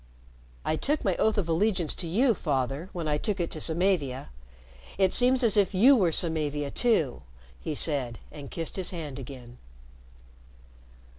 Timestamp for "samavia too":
6.11-7.21